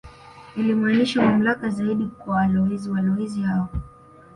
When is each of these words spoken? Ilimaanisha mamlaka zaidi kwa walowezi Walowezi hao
Ilimaanisha 0.55 1.21
mamlaka 1.21 1.69
zaidi 1.69 2.05
kwa 2.05 2.35
walowezi 2.35 2.89
Walowezi 2.89 3.41
hao 3.41 3.67